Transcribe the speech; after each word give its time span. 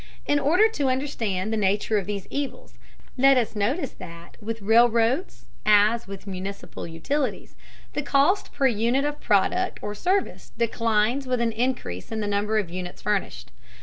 In 0.25 0.39
order 0.39 0.67
to 0.67 0.89
understand 0.89 1.53
the 1.53 1.57
nature 1.57 1.99
of 1.99 2.07
these 2.07 2.25
evils, 2.31 2.73
let 3.19 3.37
us 3.37 3.55
notice 3.55 3.91
that 3.91 4.35
with 4.41 4.59
railroads, 4.63 5.45
as 5.63 6.07
with 6.07 6.25
municipal 6.25 6.87
utilities, 6.87 7.55
the 7.93 8.01
cost 8.01 8.51
per 8.51 8.65
unit 8.65 9.05
of 9.05 9.21
product 9.21 9.77
or 9.83 9.93
service 9.93 10.53
declines 10.57 11.27
with 11.27 11.39
an 11.39 11.51
increase 11.51 12.11
in 12.11 12.19
the 12.19 12.25
number 12.25 12.57
of 12.57 12.71
units 12.71 13.03
furnished. 13.03 13.51